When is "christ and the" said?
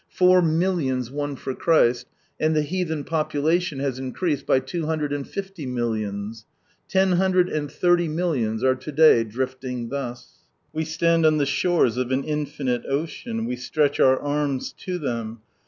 1.53-2.63